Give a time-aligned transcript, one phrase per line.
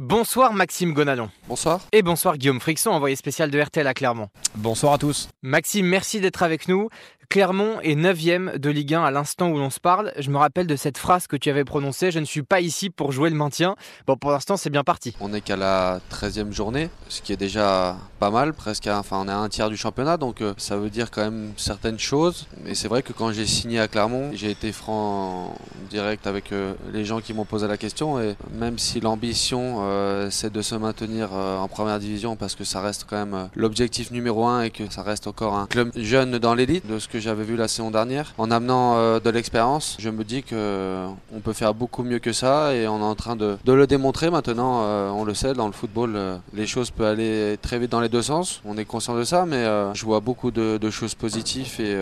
[0.00, 1.28] Bonsoir Maxime Gonalon.
[1.48, 1.80] Bonsoir.
[1.90, 4.28] Et bonsoir Guillaume Frixon, envoyé spécial de RTL à Clermont.
[4.54, 5.28] Bonsoir à tous.
[5.42, 6.88] Maxime, merci d'être avec nous.
[7.30, 10.14] Clermont est 9 de Ligue 1 à l'instant où l'on se parle.
[10.18, 12.88] Je me rappelle de cette phrase que tu avais prononcée Je ne suis pas ici
[12.88, 13.76] pour jouer le maintien.
[14.06, 15.14] Bon, pour l'instant, c'est bien parti.
[15.20, 18.54] On n'est qu'à la 13e journée, ce qui est déjà pas mal.
[18.54, 21.20] Presque, enfin, on est à un tiers du championnat, donc euh, ça veut dire quand
[21.20, 22.46] même certaines choses.
[22.64, 25.54] Mais c'est vrai que quand j'ai signé à Clermont, j'ai été franc
[25.90, 28.18] direct avec euh, les gens qui m'ont posé la question.
[28.22, 32.80] Et même si l'ambition, euh, c'est de se maintenir en première division, parce que ça
[32.80, 36.54] reste quand même l'objectif numéro un et que ça reste encore un club jeune dans
[36.54, 38.34] l'élite, de que j'avais vu la saison dernière.
[38.38, 41.08] En amenant euh, de l'expérience, je me dis qu'on euh,
[41.42, 44.82] peut faire beaucoup mieux que ça et on est en train de, le démontrer maintenant.
[44.82, 46.18] Euh, on le sait, dans le football,
[46.54, 48.60] les choses peuvent aller très vite dans les deux sens.
[48.64, 51.96] On est conscient de ça, mais je vois beaucoup de, choses positives et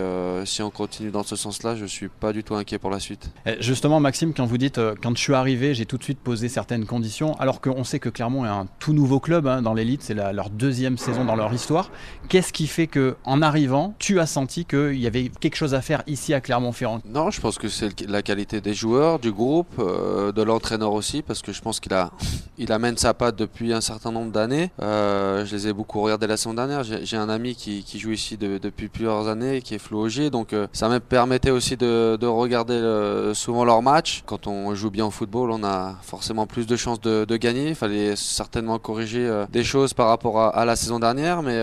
[0.45, 3.29] si on continue dans ce sens-là, je suis pas du tout inquiet pour la suite.
[3.59, 6.85] justement, Maxime, quand vous dites quand je suis arrivé, j'ai tout de suite posé certaines
[6.85, 10.13] conditions, alors qu'on sait que Clermont est un tout nouveau club hein, dans l'élite, c'est
[10.13, 11.91] leur deuxième saison dans leur histoire.
[12.29, 15.81] Qu'est-ce qui fait que en arrivant, tu as senti qu'il y avait quelque chose à
[15.81, 19.73] faire ici à Clermont-Ferrand Non, je pense que c'est la qualité des joueurs, du groupe,
[19.79, 22.11] euh, de l'entraîneur aussi, parce que je pense qu'il a,
[22.57, 24.71] il amène sa patte depuis un certain nombre d'années.
[24.81, 26.83] Euh, je les ai beaucoup regardés la saison dernière.
[26.83, 30.67] J'ai un ami qui, joue ici depuis plusieurs années, qui est Flo Augier, donc euh,
[30.71, 34.23] ça me permettait aussi de, regarder souvent leurs matchs.
[34.25, 37.69] Quand on joue bien au football, on a forcément plus de chances de, gagner.
[37.69, 41.59] Il fallait certainement corriger des choses par rapport à, la saison dernière, mais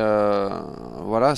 [1.05, 1.35] voilà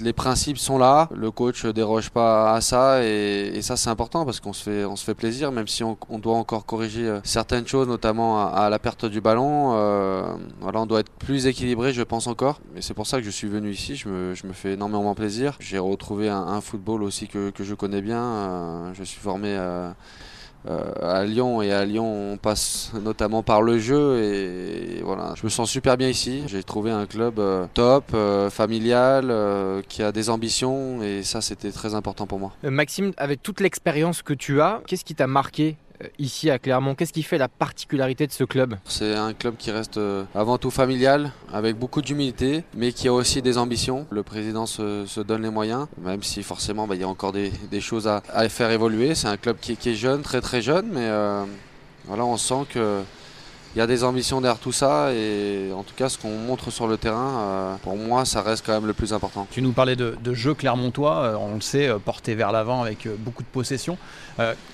[0.00, 4.52] les principes sont là, coach déroge pas à ça et, ça c'est important parce qu'on
[4.52, 7.88] se fait on se fait plaisir même si on, doit encore corriger euh, certaines choses
[7.88, 9.72] notamment à, la perte du ballon.
[9.74, 12.60] Euh, voilà, on doit être plus équilibré, je pense encore.
[12.76, 13.96] Et c'est pour ça que je suis venu ici.
[13.96, 15.56] Je me, je me fais énormément plaisir.
[15.60, 18.22] J'ai retrouvé un, football aussi que, que je connais bien.
[18.22, 19.48] Euh, je suis formé.
[19.48, 19.90] Euh,
[20.66, 25.34] à Lyon et à Lyon on passe notamment par le jeu et voilà.
[25.36, 26.42] Je me sens super bien ici.
[26.46, 29.32] J'ai trouvé un club euh, top euh, familial
[29.88, 32.52] qui a des ambitions et ça c'était très important pour moi.
[32.62, 35.83] Maxime avec toute l'expérience que tu as qu'est-ce qui t'a marqué euh,
[36.18, 39.70] ici à Clermont Qu'est-ce qui fait la particularité de ce club C'est un club qui
[39.70, 44.06] reste euh, avant tout familial, avec beaucoup d'humilité, mais qui a aussi des ambitions.
[44.10, 47.52] Le président se, donne les moyens, même si forcément bah, il y a encore des,
[47.80, 49.14] choses à, faire évoluer.
[49.14, 51.44] C'est un club qui, est jeune, très très jeune, mais euh,
[52.06, 53.02] voilà, on sent que
[53.74, 56.70] il y a des ambitions derrière tout ça et en tout cas ce qu'on montre
[56.70, 59.48] sur le terrain, euh, pour moi ça reste quand même le plus important.
[59.50, 63.08] Tu nous parlais de, jeu clermontois, euh, on le sait, euh, porté vers l'avant avec
[63.18, 63.98] beaucoup de possession.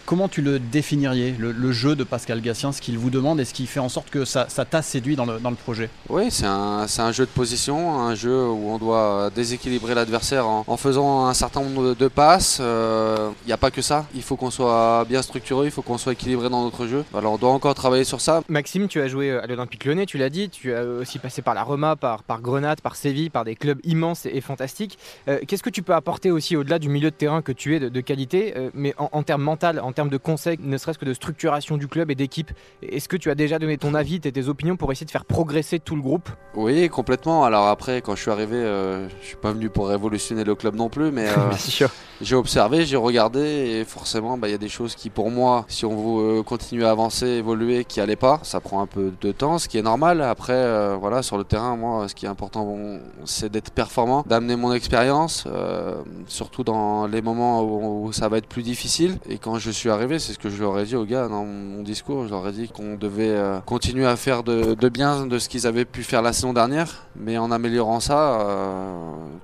[0.04, 3.54] comment tu le définirais, le, jeu de Pascal Gassien, ce qu'il vous demande et ce
[3.54, 5.88] qui fait en sorte que ça, t'a séduit dans le, dans le projet?
[6.08, 10.76] Oui, c'est un, un, jeu de position, un jeu où on doit déséquilibrer l'adversaire en,
[10.76, 12.60] faisant un certain nombre de, passes.
[12.60, 15.98] Il n'y a pas que ça, il faut qu'on soit bien structuré, il faut qu'on
[15.98, 17.04] soit équilibré dans notre jeu.
[17.14, 18.42] Alors on doit encore travailler sur ça.
[18.48, 21.54] Maxime, tu as joué à l'Olympique Lyonnais, tu l'as dit, tu as aussi passé par
[21.54, 24.98] la Roma, par, par Grenade, par Séville, par des clubs immenses et, fantastiques.
[25.28, 27.80] Euh, qu'est-ce que tu peux apporter aussi au-delà du milieu de terrain que tu es
[27.80, 31.14] de, qualité, euh, mais en, termes mental, en termes de conseils, ne serait-ce que de
[31.14, 32.50] structuration du club et d'équipe?
[32.82, 35.24] Est-ce que tu as déjà donné ton avis, tes, tes opinions pour essayer de faire
[35.24, 36.28] progresser tout le groupe?
[36.54, 37.44] Oui, complètement.
[37.44, 40.74] Alors après, quand je suis arrivé, euh, je suis pas venu pour révolutionner le club
[40.74, 41.28] non plus, mais
[42.20, 45.64] j'ai observé, j'ai regardé et forcément, bah, il y a des choses qui pour moi,
[45.68, 48.40] si on veut continuer à avancer, évoluer, qui n'allaient pas.
[48.42, 50.20] Ça prend un peu de temps, ce qui est normal.
[50.22, 52.76] Après, euh, voilà, sur le terrain, moi, ce qui est important,
[53.24, 55.94] c'est d'être performant, d'amener mon expérience, euh,
[56.26, 59.18] surtout dans les moments où, ça va être plus difficile.
[59.28, 61.44] Et quand je suis arrivé, c'est ce que je leur ai dit aux gars dans
[61.44, 62.24] mon discours.
[62.24, 65.66] Je leur ai dit qu'on devait euh, continuer à faire de, bien de ce qu'ils
[65.66, 68.46] avaient pu faire la saison dernière, mais en améliorant ça,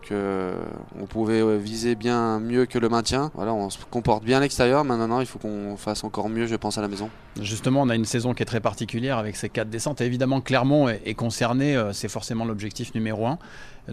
[0.08, 0.52] que
[1.00, 3.30] on pouvait viser bien mieux que le maintien.
[3.34, 4.84] Voilà, on se comporte bien à l'extérieur.
[4.84, 7.10] Maintenant, il faut qu'on fasse encore mieux, je pense, à la maison.
[7.40, 10.00] Justement, on a une saison qui est très particulière avec ces quatre descentes.
[10.00, 13.38] évidemment, Clermont est, concerné, euh, c'est forcément l'objectif numéro un.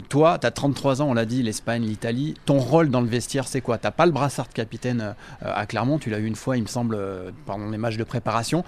[0.10, 2.36] Toi, tu as 33 ans, on l'a dit, l'Espagne, l'Italie.
[2.46, 3.78] Ton rôle dans le vestiaire, c'est quoi?
[3.78, 5.14] Tu pas le brassard de capitaine euh,
[5.54, 8.04] à Clermont, tu l'as eu une fois, il me semble, euh, pendant les matchs de
[8.04, 8.64] préparation.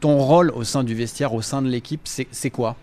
[0.00, 2.76] Ton rôle au sein du vestiaire, au sein de l'équipe, c'est quoi?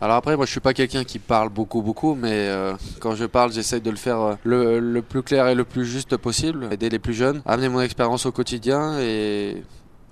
[0.00, 2.50] Alors après, moi je suis pas quelqu'un qui parle beaucoup beaucoup, mais
[2.98, 6.16] quand je parle, j'essaye de le faire le, le, plus clair et le plus juste
[6.16, 9.62] possible, aider les plus jeunes, amener mon expérience au quotidien et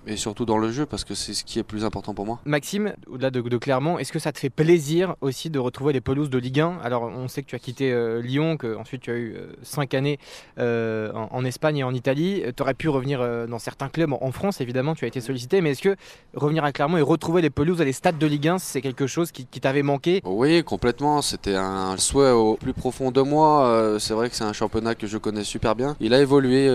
[0.06, 2.40] et surtout dans le jeu parce que c'est ce qui est plus important pour moi.
[2.44, 6.30] Maxime, au-delà de, Clermont, est-ce que ça te fait plaisir aussi de retrouver les pelouses
[6.30, 9.10] de Ligue 1 Alors on sait que tu as quitté euh, Lyon, que ensuite tu
[9.10, 10.18] as eu 5 euh, années
[10.58, 12.42] euh, en, Espagne et en Italie.
[12.56, 15.70] Tu aurais pu revenir dans certains clubs en, France, évidemment, tu as été sollicité, mais
[15.70, 15.96] est-ce que
[16.34, 19.06] revenir à Clermont et retrouver les pelouses et les stades de Ligue 1, c'est quelque
[19.06, 20.22] chose qui, t'avait manqué?
[20.24, 21.22] Oui, complètement.
[21.22, 23.96] C'était un souhait au plus profond de moi.
[23.98, 25.96] c'est vrai que c'est un championnat que je connais super bien.
[26.00, 26.68] Il a évolué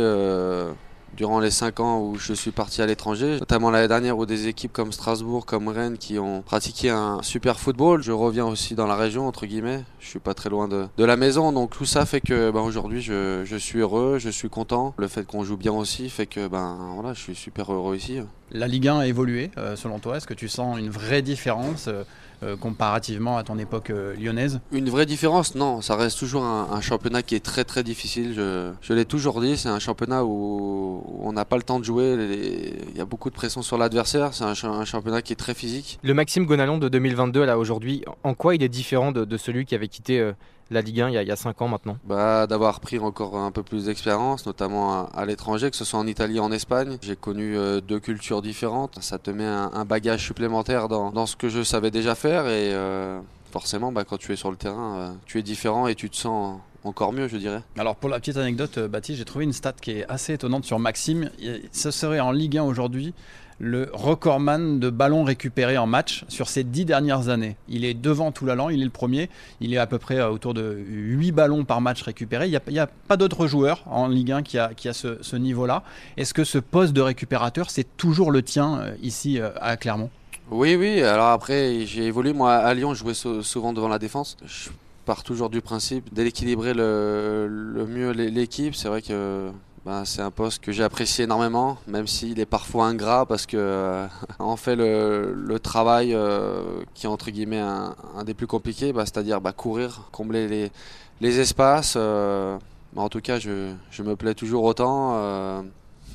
[1.15, 4.47] durant les 5 ans où je suis parti à l'étranger, notamment l'année dernière où des
[4.47, 8.01] équipes comme Strasbourg, comme Rennes qui ont pratiqué un super football.
[8.01, 9.83] Je reviens aussi dans la région, entre guillemets.
[10.00, 13.01] Je suis pas très loin de, la maison, donc tout ça fait que ben, aujourd'hui
[13.01, 14.94] je, je, suis heureux, je suis content.
[14.97, 18.19] Le fait qu'on joue bien aussi fait que ben voilà, je suis super heureux ici.
[18.51, 21.89] La Ligue 1 a évolué euh, selon toi Est-ce que tu sens une vraie différence
[22.44, 26.70] euh, euh, comparativement à ton époque lyonnaise Une vraie différence Non, ça reste toujours un,
[26.72, 28.34] un championnat qui est très très difficile.
[28.36, 31.86] Je, je l'ai toujours dit, c'est un championnat où, on n'a pas le temps de
[31.86, 32.16] jouer.
[32.92, 34.34] Il y a beaucoup de pression sur l'adversaire.
[34.34, 36.00] C'est un, un, championnat qui est très physique.
[36.04, 39.66] Le Maxime Gonalon de 2022 là aujourd'hui, en quoi il est différent de, de celui
[39.66, 40.32] qui avait quitté
[40.71, 43.63] la Ligue 1 il y a 5 ans maintenant bah, D'avoir pris encore un peu
[43.63, 46.97] plus d'expérience, notamment à, à l'étranger, que ce soit en Italie ou en Espagne.
[47.01, 48.97] J'ai connu euh, deux cultures différentes.
[49.01, 52.47] Ça te met un, un bagage supplémentaire dans, dans, ce que je savais déjà faire
[52.47, 53.19] et euh,
[53.51, 56.15] forcément bah, quand tu es sur le terrain, euh, tu es différent et tu te
[56.15, 57.62] sens encore mieux, je dirais.
[57.77, 60.79] Alors pour la petite anecdote, Baptiste, j'ai trouvé une stat qui est assez étonnante sur
[60.79, 61.29] Maxime.
[61.71, 63.13] Ce serait en Ligue 1 aujourd'hui
[63.60, 67.56] le recordman de ballons récupérés en match sur ces dix dernières années.
[67.69, 69.30] Il est devant tout l'allant, il est le premier.
[69.62, 72.48] Il est à peu près autour de 8 ballons par match récupérés.
[72.48, 75.84] Il n'y a, pas d'autres joueurs en Ligue 1 qui a, ce, niveau-là.
[76.18, 80.10] Est-ce que ce poste de récupérateur, c'est toujours le tien euh, ici euh, à Clermont?
[80.51, 81.01] Oui, oui.
[81.01, 82.34] Alors après, j'ai évolué.
[82.34, 84.38] Moi, à Lyon, je jouais souvent devant la défense.
[84.46, 84.69] Je
[85.06, 88.75] pars toujours du principe d'équilibrer le mieux l'équipe.
[88.75, 89.50] C'est vrai que
[89.86, 93.56] ben, c'est un poste que j'ai apprécié énormément, même s'il est parfois ingrat parce que
[93.56, 94.08] euh,
[94.40, 98.94] on fait le, le travail euh, qui est entre guillemets un, un des plus compliqués,
[98.94, 100.72] bah, c'est-à-dire bah, courir, combler les,
[101.22, 101.94] les espaces.
[101.98, 102.58] Euh,
[102.96, 105.64] en tout cas, je, je, me plais toujours autant,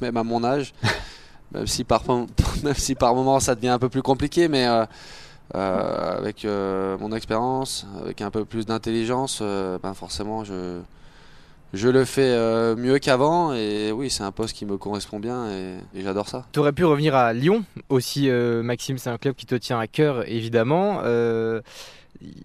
[0.01, 0.75] même à mon âge,
[1.53, 2.03] même si par
[2.65, 4.67] même si par moment ça devient un peu plus compliqué, mais
[5.55, 9.43] avec mon expérience, avec un peu plus d'intelligence,
[9.95, 10.81] forcément je
[11.73, 15.51] je le fais euh, mieux qu'avant et oui, c'est un poste qui me correspond bien
[15.51, 16.47] et, j'adore ça.
[16.53, 19.79] Tu aurais pu revenir à Lyon aussi, euh, Maxime, c'est un club qui te tient
[19.79, 21.01] à cœur évidemment.
[21.05, 21.61] Euh,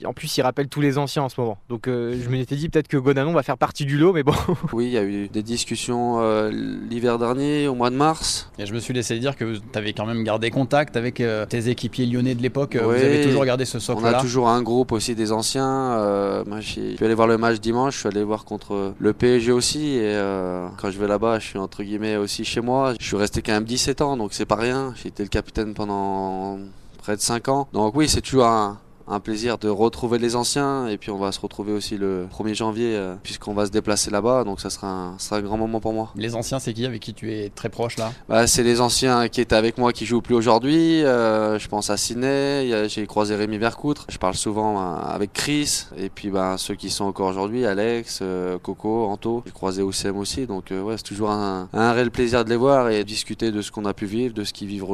[0.06, 1.58] en plus, il rappelle tous les anciens en ce moment.
[1.70, 4.34] Donc, euh, je m'étais dit peut-être que Gonanon va faire partie du lot, mais bon.
[4.74, 8.50] oui, il y a eu des discussions euh, l'hiver dernier, au mois de mars.
[8.58, 11.46] Et je me suis laissé dire que tu avais quand même gardé contact avec euh,
[11.46, 12.78] tes équipiers lyonnais de l'époque.
[12.80, 14.12] Oui, vous avez toujours gardé ce socle-là.
[14.12, 15.66] On a toujours un groupe aussi des anciens.
[15.66, 17.96] Euh, moi, je suis allé voir le match dimanche.
[17.96, 19.96] Je suis allé voir contre le PSG aussi.
[19.96, 22.94] Et euh, quand je vais là-bas, je suis entre guillemets aussi chez moi.
[23.00, 24.94] Je suis resté quand même 17 ans, donc c'est pas rien.
[24.96, 26.60] J'ai été le capitaine pendant
[26.98, 27.68] près de 5 ans.
[27.74, 30.88] Donc oui, c'est toujours un un plaisir de retrouver les anciens.
[30.88, 34.12] Et puis on va se retrouver aussi le 1er janvier euh, puisqu'on va se déplacer
[34.12, 34.44] là-bas.
[34.44, 36.12] Donc ça sera, un, ça sera un grand moment pour moi.
[36.16, 38.12] Les anciens c'est qui avec qui tu es très proche là?
[38.30, 41.90] Bah, C'est les anciens qui étaient avec moi qui jouent plus aujourd'hui, euh, je pense
[41.90, 45.88] à Ciné, j'ai croisé Rémi Vercoutre, je parle souvent euh, avec Chris.
[45.98, 50.18] Et puis bah, ceux qui sont encore aujourd'hui, Alex, euh, Coco, Anto, j'ai croisé Oussem
[50.18, 50.46] aussi.
[50.46, 53.62] Donc euh, ouais c'est toujours un, un, réel plaisir de les voir et discuter de
[53.62, 54.86] ce qu'on a pu vivre, de ce qu'ils vivent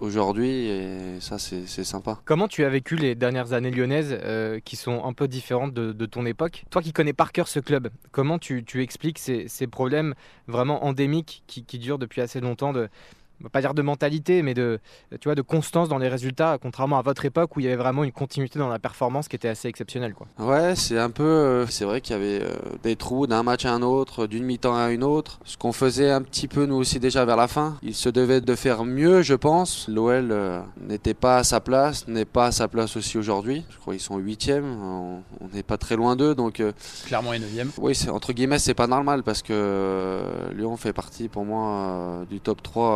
[0.00, 0.68] aujourd'hui.
[0.68, 2.18] Et ça c'est sympa.
[2.24, 6.06] Comment tu as vécu les dernières années lyonnaises euh, qui sont un peu différentes de,
[6.06, 6.64] ton époque.
[6.70, 10.14] Toi qui connais par cœur ce club, comment tu, expliques ces, ces, problèmes
[10.46, 12.88] vraiment endémiques qui, qui durent depuis assez longtemps de,
[13.52, 14.78] pas dire de mentalité, mais de,
[15.20, 17.76] tu vois, de constance dans les résultats, contrairement à votre époque où il y avait
[17.76, 20.14] vraiment une continuité dans la performance qui était assez exceptionnelle.
[20.14, 20.26] Quoi.
[20.38, 21.22] Ouais, c'est un peu.
[21.22, 24.44] Euh, c'est vrai qu'il y avait euh, des trous d'un match à un autre, d'une
[24.44, 25.40] mi-temps à une autre.
[25.44, 27.78] Ce qu'on faisait un petit peu nous aussi déjà vers la fin.
[27.82, 29.88] Il se devait de faire mieux, je pense.
[29.88, 33.64] L'OL euh, n'était pas à sa place, n'est pas à sa place aussi aujourd'hui.
[33.70, 35.22] Je crois qu'ils sont huitièmes, on
[35.52, 36.34] n'est pas très loin d'eux.
[36.34, 36.72] Donc, euh,
[37.06, 37.70] Clairement, est neuvième.
[37.78, 42.40] Oui, entre guillemets, c'est pas normal parce que euh, Lyon fait partie pour moi du
[42.40, 42.86] top 3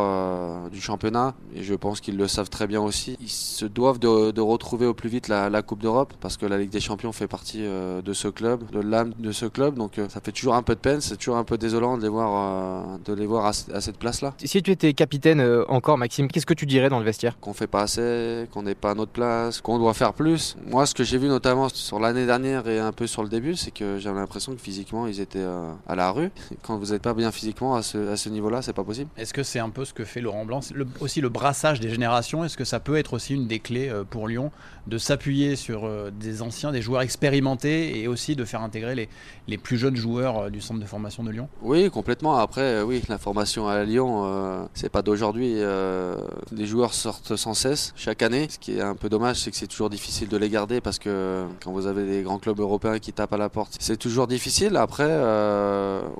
[0.71, 3.17] du championnat et je pense qu'ils le savent très bien aussi.
[3.19, 6.45] Ils se doivent de, de retrouver au plus vite la, la Coupe d'Europe parce que
[6.45, 9.75] la Ligue des Champions fait partie euh, de ce club, de l'âme de ce club.
[9.75, 12.03] Donc euh, ça fait toujours un peu de peine, c'est toujours un peu désolant de
[12.03, 14.33] les voir, euh, de les voir à, à cette place-là.
[14.43, 17.39] Si tu étais capitaine encore, Maxime, qu'est-ce que tu dirais dans le vestiaire?
[17.39, 20.55] Qu'on fait pas assez, qu'on n'est pas à notre place, qu'on doit faire plus.
[20.65, 23.55] Moi, ce que j'ai vu notamment sur l'année dernière et un peu sur le début,
[23.55, 25.45] c'est que j'avais l'impression que physiquement ils étaient
[25.87, 26.31] à la rue.
[26.63, 29.09] Quand vous n'êtes pas bien physiquement à ce, à ce niveau-là, c'est pas possible.
[29.17, 30.61] Est-ce que c'est un peu ce que fait Laurent Blanc
[30.99, 34.03] aussi le brassage des générations, est-ce que ça peut être aussi une des clés euh,
[34.03, 34.51] pour Lyon
[34.87, 39.09] de s'appuyer sur euh, des anciens, des joueurs expérimentés et aussi de faire intégrer les,
[39.47, 41.47] les plus jeunes joueurs euh, du centre de formation de Lyon?
[41.61, 42.37] Oui, complètement.
[42.37, 45.53] Après, oui, la formation à Lyon, c'est pas d'aujourd'hui.
[45.57, 46.15] Euh,
[46.51, 48.47] les joueurs sortent sans cesse chaque année.
[48.49, 50.99] Ce qui est un peu dommage, c'est que c'est toujours difficile de les garder parce
[50.99, 54.27] que quand vous avez des grands clubs européens qui tapent à la porte, c'est toujours
[54.27, 54.77] difficile.
[54.77, 55.09] Après,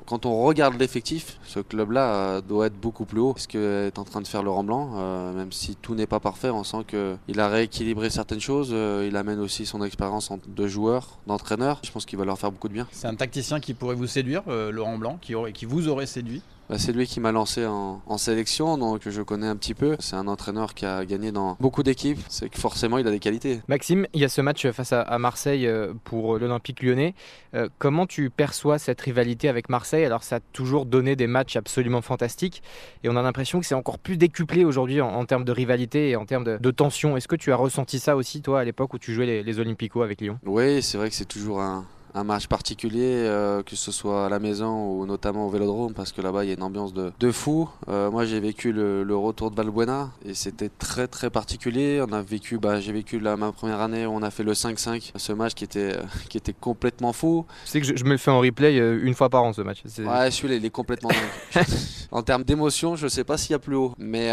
[0.06, 3.34] quand on regarde l'effectif, ce club-là doit être beaucoup plus haut.
[3.36, 6.50] Ce que en train de faire Laurent Blanc, euh, même si tout n'est pas parfait,
[6.50, 8.70] on sent qu'il a rééquilibré certaines choses.
[8.72, 11.80] Euh, il amène aussi son expérience de joueur, d'entraîneur.
[11.84, 12.88] Je pense qu'il va leur faire beaucoup de bien.
[12.92, 16.06] C'est un tacticien qui pourrait vous séduire, euh, Laurent Blanc, qui, aurait, qui vous aurait
[16.06, 16.42] séduit?
[16.72, 19.94] Bah, c'est lui qui m'a lancé en, en, sélection, donc je connais un petit peu.
[19.98, 23.18] C'est un entraîneur qui a gagné dans beaucoup d'équipes, c'est que forcément il a des
[23.18, 23.60] qualités.
[23.68, 27.14] Maxime, il y a ce match face à, Marseille euh, pour l'Olympique lyonnais.
[27.54, 30.06] Euh, comment tu perçois cette rivalité avec Marseille?
[30.06, 32.62] Alors ça a toujours donné des matchs absolument fantastiques
[33.04, 36.16] et on a l'impression que c'est encore plus décuplé aujourd'hui en, termes de rivalité et
[36.16, 37.18] en termes de, tension.
[37.18, 39.60] Est-ce que tu as ressenti ça aussi toi à l'époque où tu jouais les, les
[39.60, 40.38] Olympicos avec Lyon?
[40.46, 44.28] Oui, c'est vrai que c'est toujours un, un match particulier, euh, que ce soit à
[44.28, 47.12] la maison ou notamment au Vélodrome, parce que là-bas il y a une ambiance de,
[47.18, 47.68] de fou.
[47.88, 52.04] Euh, moi j'ai vécu le, le, retour de Valbuena et c'était très très particulier.
[52.06, 54.52] On a vécu, bah, j'ai vécu la, ma première année où on a fait le
[54.52, 55.96] 5-5, ce match qui était,
[56.28, 57.46] qui était complètement fou.
[57.64, 59.62] Tu sais que je, me le fais en replay euh, une fois par an ce
[59.62, 59.82] match.
[59.98, 61.10] Ouais, celui-là il est complètement
[62.10, 64.30] En termes d'émotion, je sais pas s'il y a plus haut, mais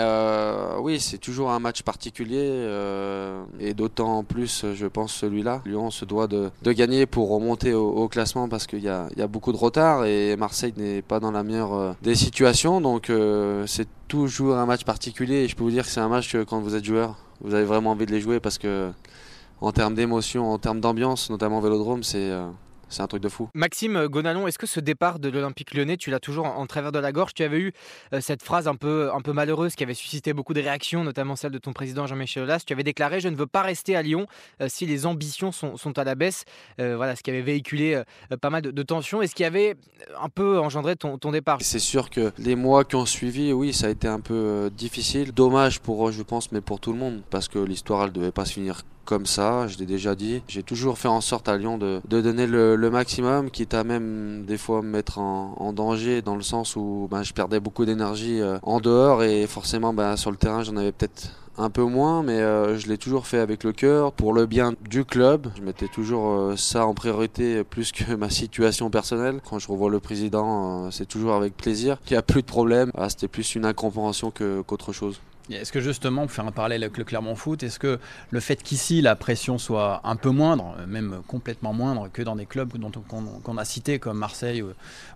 [0.81, 2.67] oui, c'est toujours un match particulier
[3.59, 5.62] et d'autant plus, je pense, celui-là.
[5.65, 9.27] Lyon se doit de, de gagner pour remonter au, classement parce qu'il y, y a,
[9.27, 12.81] beaucoup de retard et Marseille n'est pas dans la meilleure euh, des situations.
[12.81, 16.09] Donc euh, c'est toujours un match particulier et je peux vous dire que c'est un
[16.09, 18.91] match que quand vous êtes joueur, vous avez vraiment envie de les jouer parce que
[19.61, 22.47] en termes d'émotion, en termes d'ambiance, notamment au Vélodrome, c'est euh,
[22.89, 23.50] c'est un truc de fou.
[23.53, 27.00] Maxime Gonalon, est-ce que ce départ de l'Olympique lyonnais, tu l'as toujours en, travers de
[27.00, 27.34] la gorge?
[27.34, 27.74] Tu avais eu
[28.13, 31.36] euh, cette phrase un peu, un peu malheureuse qui avait suscité beaucoup de réactions, notamment
[31.36, 32.63] celle de ton président Jean-Michel Aulas.
[32.65, 34.27] Tu avais déclaré Je ne veux pas rester à Lyon
[34.62, 36.46] euh, si les ambitions sont, à la baisse.
[36.79, 38.01] Euh, voilà, ce qui avait véhiculé
[38.41, 39.75] pas mal de, tensions et ce qui avait
[40.19, 41.60] un peu engendré ton, ton départ?
[41.62, 45.31] C'est sûr que les mois qui ont suivi, oui, ça a été un peu difficile.
[45.31, 48.31] Dommage pour eux, je pense, mais pour tout le monde, parce que l'histoire, elle devait
[48.31, 50.43] pas se finir comme ça, je l'ai déjà dit.
[50.47, 54.59] J'ai toujours fait en sorte à Lyon de, donner le, maximum, quitte à même des
[54.59, 58.59] fois me mettre en, danger dans le sens où ben, je perdais beaucoup d'énergie euh,
[58.61, 62.39] en dehors et forcément ben, sur le terrain j'en avais peut-être un peu moins, mais
[62.39, 65.47] euh, je l'ai toujours fait avec le cœur, pour le bien du club.
[65.57, 69.39] Je mettais toujours euh, ça en priorité plus que ma situation personnelle.
[69.49, 71.97] Quand je revois le président, c'est toujours avec plaisir.
[72.09, 72.91] Il n'y a plus de problème.
[72.95, 75.19] Ah, c'était plus une incompréhension qu'autre chose.
[75.49, 78.61] Est-ce que justement, pour faire un parallèle avec le Clermont Foot, est-ce que le fait
[78.61, 82.71] qu'ici la pression soit un peu moindre, même complètement moindre que dans des clubs
[83.43, 84.63] qu'on a cités comme Marseille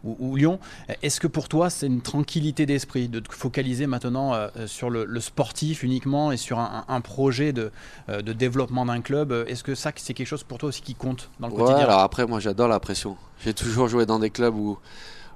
[0.04, 0.60] ou, Lyon,
[1.02, 5.20] est-ce que pour toi c'est une tranquillité d'esprit de te focaliser maintenant euh, sur le,
[5.20, 7.72] sportif uniquement et sur un, projet de,
[8.10, 9.32] euh, de développement d'un club?
[9.48, 11.78] Est-ce que ça c'est quelque chose pour toi aussi qui compte dans le quotidien?
[11.86, 13.18] Alors après, moi j'adore la pression.
[13.44, 14.78] J'ai toujours joué dans des clubs où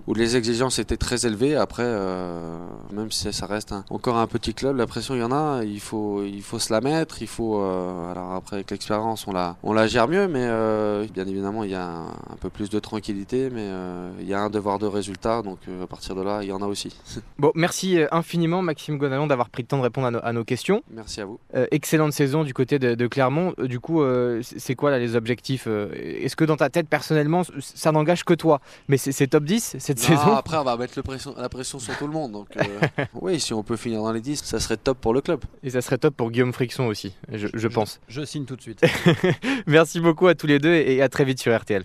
[0.05, 1.55] où les exigences étaient très élevées.
[1.55, 2.57] Après, euh,
[2.91, 5.63] même si ça reste encore un petit club, la pression il y en a.
[5.63, 7.21] Il faut, il faut se la mettre.
[7.21, 7.61] Il faut.
[7.61, 11.63] Euh, alors après, avec l'expérience, on la, on la gère mieux, mais euh, bien évidemment,
[11.63, 13.67] il y a un, peu plus de tranquillité, mais
[14.21, 15.41] il y a un devoir de résultat.
[15.41, 16.95] Donc à partir de là, il y en a aussi.
[17.39, 20.81] Bon, merci infiniment, Maxime Gonalon, d'avoir pris le temps de répondre à, nos questions.
[20.91, 21.39] Merci à vous.
[21.69, 23.53] excellente saison du côté de, Clermont.
[23.59, 24.01] Du coup,
[24.41, 28.59] c'est quoi là, les objectifs Est-ce que dans ta tête, personnellement, ça n'engage que toi?
[28.87, 29.77] Mais c'est top 10
[30.36, 31.00] après, on va mettre
[31.38, 32.32] la pression sur tout le monde.
[32.32, 35.22] Donc, euh, oui, si on peut finir dans les 10, ça serait top pour le
[35.22, 35.41] club.
[35.63, 38.00] Et ça serait top pour Guillaume Frixon aussi, je, pense.
[38.08, 38.82] Je, signe tout de suite.
[39.67, 41.84] Merci beaucoup à tous les deux et à très vite sur RTL.